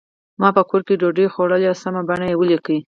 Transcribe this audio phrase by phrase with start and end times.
[0.39, 2.79] ما په کور کې ډوډۍ خوړلې وه سمه بڼه ولیکئ.